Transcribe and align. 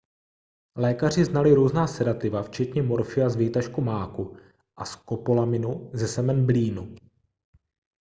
lékaři 0.75 1.25
znali 1.25 1.53
různá 1.53 1.87
sedativa 1.87 2.43
včetně 2.43 2.83
morfia 2.83 3.29
z 3.29 3.35
výtažků 3.35 3.81
máku 3.81 4.37
a 4.77 4.85
skopolaminu 4.85 5.89
ze 5.93 6.07
semen 6.07 6.45
blínu 6.45 6.95